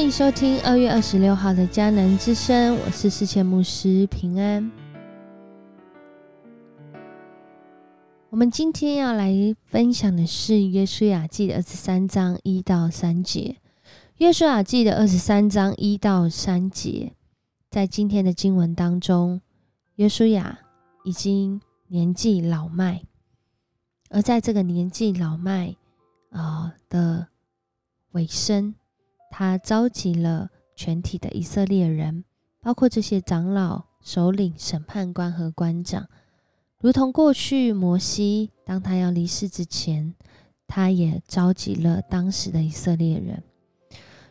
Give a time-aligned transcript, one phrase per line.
[0.00, 4.72] 欢迎收听二月二十六号的迦南之声，我是世界牧师平安。
[8.30, 9.30] 我们今天要来
[9.62, 13.56] 分享的是约书亚记的二十三章一到三节。
[14.16, 17.12] 约书亚记的二十三章一到三节，
[17.68, 19.42] 在今天的经文当中，
[19.96, 20.60] 约书亚
[21.04, 23.02] 已经年纪老迈，
[24.08, 25.76] 而在这个年纪老迈
[26.30, 27.28] 啊的
[28.12, 28.74] 尾声。
[29.30, 32.24] 他召集了全体的以色列人，
[32.60, 36.08] 包括这些长老、首领、审判官和官长，
[36.80, 40.14] 如同过去摩西当他要离世之前，
[40.66, 43.42] 他也召集了当时的以色列人。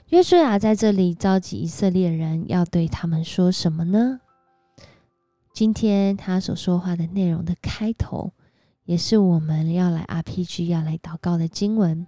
[0.10, 4.20] 约书亚在这里召集以色列人，要对他们说什么呢？
[5.54, 8.34] 今天他所说话的内容的开头，
[8.86, 12.08] 也是我们要来 RPG 要来祷告的经文。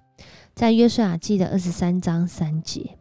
[0.54, 2.98] 在约书亚记的二十三章三节，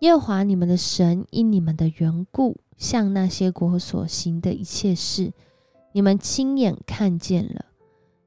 [0.00, 5.32] 耶和华你们的神因你们的缘故，向那些国所行的一切事，
[5.92, 7.66] 你们亲眼看见了。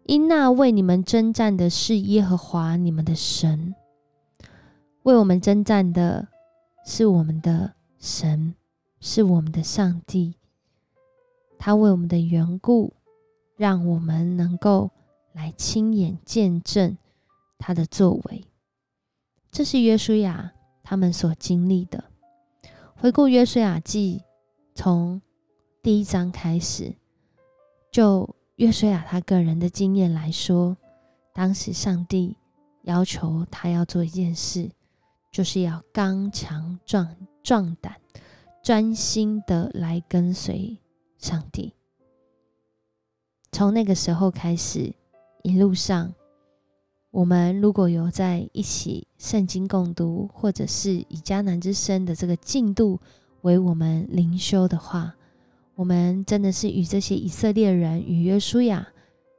[0.05, 3.75] 因那为你们征战的是耶和华你们的神，
[5.03, 6.27] 为我们征战的
[6.83, 8.55] 是我们的神，
[8.99, 10.33] 是我们的上帝。
[11.59, 12.93] 他为我们的缘故，
[13.55, 14.89] 让我们能够
[15.33, 16.97] 来亲眼见证。
[17.59, 18.45] 他的作为，
[19.51, 22.05] 这是约书亚他们所经历的。
[22.95, 24.23] 回顾约书亚记，
[24.73, 25.21] 从
[25.83, 26.95] 第一章开始，
[27.91, 30.75] 就约书亚他个人的经验来说，
[31.33, 32.35] 当时上帝
[32.83, 34.71] 要求他要做一件事，
[35.31, 37.99] 就是要刚强壮壮胆，
[38.63, 40.77] 专心的来跟随
[41.17, 41.73] 上帝。
[43.51, 44.93] 从那个时候开始，
[45.43, 46.13] 一路上。
[47.11, 52.99] 我们如果有在一起圣经共读，或者是以迦南之声的这个进度
[53.41, 55.15] 为我们灵修的话，
[55.73, 58.87] 我们真的是与这些以色列人与约书亚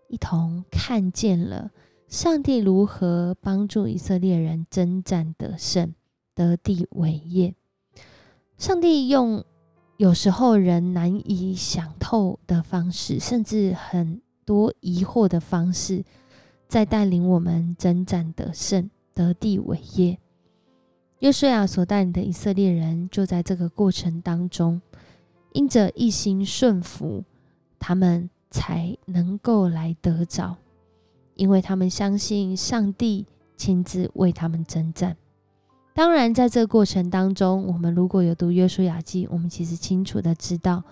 [0.09, 1.71] 一同看见了
[2.09, 5.95] 上帝如何帮助以色列人征战得胜、
[6.35, 7.55] 得地为业。
[8.59, 9.45] 上帝用
[9.97, 16.05] 有时候人难以想透的方式，甚至很多疑惑的方式。
[16.71, 20.17] 在带领我们征战得胜、得地为业。
[21.19, 24.81] 约书亚所带领的以色列人，就在这个过程当中，
[25.53, 27.25] 因着一心顺服，
[27.81, 30.57] 他们才能够来得着，
[31.35, 33.27] 因为他们相信上帝
[33.57, 35.17] 亲自为他们征战。
[35.93, 40.85] 当然，在这个过程当中，我们如果有读约书亚记，我们其实清楚的知道，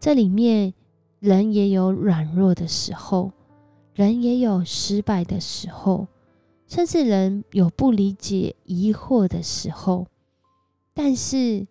[0.00, 0.74] 这里面
[1.20, 3.30] 人也有软弱的时候。
[4.00, 6.08] 人也有失败的时候，
[6.66, 10.06] 甚至人有不理解、疑惑的时候。
[10.94, 11.66] 但是，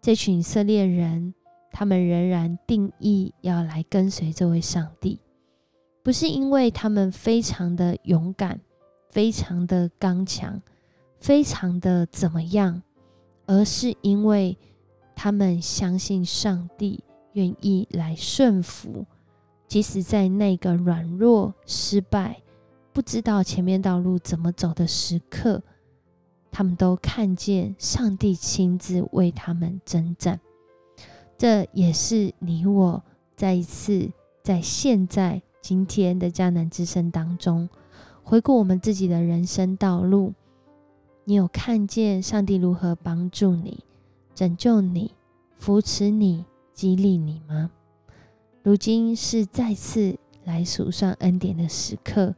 [0.00, 1.34] 这群以色列人，
[1.72, 5.18] 他们仍然定义要来跟随这位上帝，
[6.04, 8.60] 不是因为他们非常的勇敢、
[9.08, 10.62] 非常的刚强、
[11.18, 12.80] 非常的怎么样，
[13.46, 14.56] 而是因为
[15.16, 17.02] 他们相信上帝
[17.32, 19.04] 愿意来顺服。
[19.68, 22.42] 即使在那个软弱、失败、
[22.92, 25.62] 不知道前面道路怎么走的时刻，
[26.50, 30.40] 他们都看见上帝亲自为他们征战。
[31.36, 33.02] 这也是你我
[33.36, 34.10] 再一次
[34.42, 37.68] 在现在今天的迦南之声当中，
[38.24, 40.32] 回顾我们自己的人生道路，
[41.24, 43.84] 你有看见上帝如何帮助你、
[44.34, 45.14] 拯救你、
[45.58, 47.70] 扶持你、激励你吗？
[48.68, 52.34] 如今是再次来数算恩典的时刻。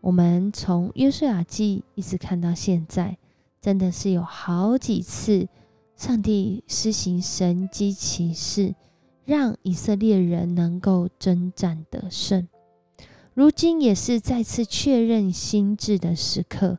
[0.00, 3.18] 我们从约书亚记一直看到现在，
[3.60, 5.48] 真的是有好几次
[5.96, 8.76] 上帝施行神机骑士，
[9.24, 12.46] 让以色列人能够征战得胜。
[13.34, 16.78] 如今也是再次确认心智的时刻。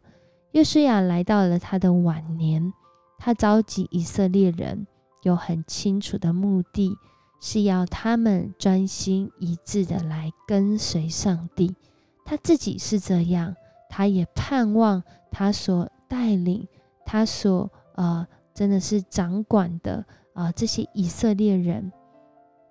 [0.54, 2.72] 约书亚来到了他的晚年，
[3.20, 4.88] 他召集以色列人，
[5.24, 6.96] 有很清楚的目的。
[7.44, 11.76] 是要他们专心一致的来跟随上帝，
[12.24, 13.56] 他自己是这样，
[13.90, 15.02] 他也盼望
[15.32, 16.68] 他所带领、
[17.04, 21.92] 他所呃，真的是掌管的啊这些以色列人，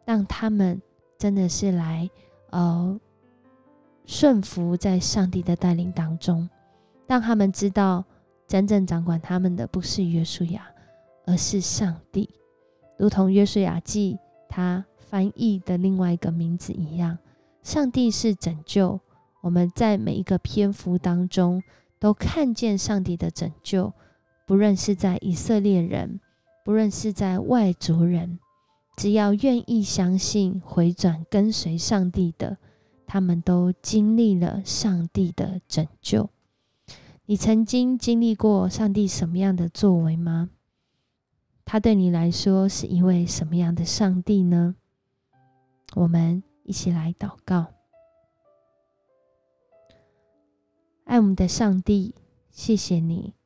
[0.07, 0.81] 让他们
[1.19, 2.09] 真的是来
[2.51, 2.99] 呃
[4.07, 6.49] 顺服在上帝的带领当中，
[7.09, 8.05] 让他们知道
[8.47, 10.65] 真正掌管他们的不是约书亚，
[11.27, 12.31] 而是上帝，
[12.97, 14.17] 如同约书亚记。
[14.51, 17.17] 他翻译的另外一个名字一样，
[17.63, 19.01] 上帝是拯救。
[19.41, 21.63] 我们在每一个篇幅当中
[21.99, 23.95] 都看见上帝的拯救，
[24.47, 26.21] 不论是在以色列人，
[26.65, 28.39] 不论是在外族人，
[28.97, 32.59] 只要愿意相信、回转、跟随上帝的，
[33.07, 36.29] 他们都经历了上帝的拯救。
[37.25, 40.51] 你曾经经历过上帝什么样的作为吗？
[41.73, 44.75] 他对你来说是一位什么样的上帝呢？
[45.95, 47.69] 我们一起来祷告。
[51.05, 52.17] 爱我们的上帝，
[52.51, 53.37] 谢谢你，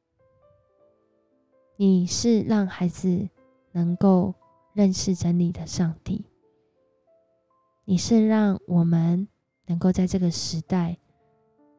[1.76, 3.28] 你是让孩子
[3.72, 4.32] 能够
[4.72, 6.24] 认识真理的上帝，
[7.84, 9.28] 你是让我们
[9.66, 10.96] 能够在这个时代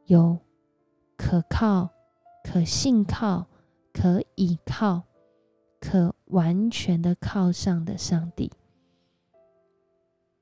[0.06, 0.38] 有
[1.18, 1.90] 可靠。
[2.44, 3.48] 可信靠、
[3.92, 5.02] 可倚靠、
[5.86, 8.52] 可完全的靠上的上帝，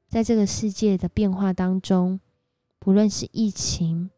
[0.07, 2.22] 在这个世界的变化当中，
[2.80, 4.10] 不论是疫情，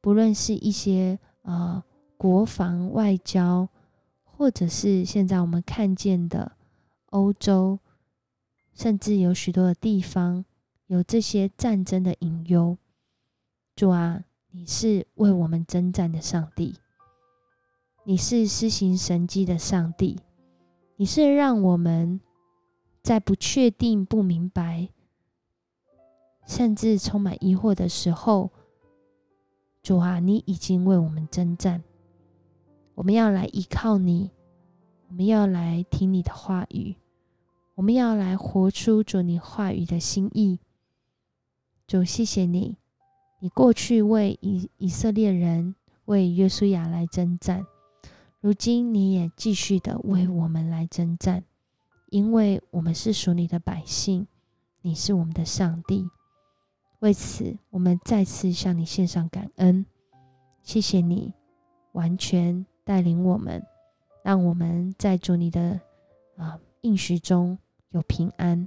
[0.00, 1.82] 不论是一些呃
[2.16, 3.68] 国防外交，
[4.22, 6.52] 或者是现在我们看见的
[7.10, 7.80] 欧洲，
[8.72, 10.44] 甚至有许多的地方
[10.86, 12.78] 有这些战争的隐忧，
[13.74, 14.22] 主啊，
[14.52, 16.76] 你是为我们征战的上帝。
[18.04, 20.18] 你是施行神迹的上帝，
[21.02, 22.20] 你是让我们
[23.02, 24.88] 在不确定、不明白，
[26.46, 28.52] 甚至充满疑惑的时候，
[29.82, 31.82] 主啊，你已经为我们征战。
[32.94, 34.30] 我们要来依靠你，
[35.08, 36.94] 我们要来听你的话语，
[37.74, 40.60] 我们要来活出主你话语的心意。
[41.88, 42.76] 主，谢谢你，
[43.40, 45.74] 你过去为以以色列人、
[46.04, 47.66] 为约书亚来征战。
[48.42, 51.44] 如今你也继续的为我们来征战，
[52.10, 54.26] 因为我们是属你的百姓，
[54.80, 56.04] 你是我们的上帝。
[56.98, 59.86] 为此，我们再次向你献上感恩，
[60.60, 61.32] 谢谢你
[61.92, 63.64] 完全带领我们，
[64.24, 65.80] 让我们在主你的
[66.36, 67.56] 啊应许中
[67.90, 68.66] 有平安，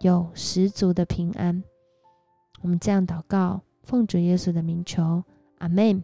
[0.00, 1.62] 有十足的平安。
[2.62, 5.22] 我们这样祷告，奉主耶稣的名求，
[5.58, 6.02] 阿门。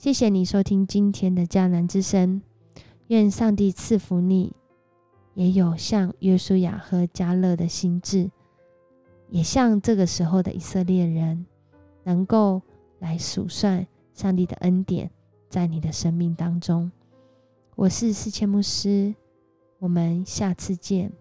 [0.00, 2.40] 谢谢你收听今天的迦南之声，
[3.08, 4.50] 愿上帝赐福你，
[5.34, 8.30] 也有像约书亚和迦勒的心智，
[9.28, 11.44] 也像这个时候的以色列人，
[12.02, 12.62] 能够
[12.98, 15.10] 来数算上帝的恩典
[15.50, 16.90] 在你的生命当中。
[17.76, 19.14] 我是四千牧师，
[19.80, 21.12] 我们下次见。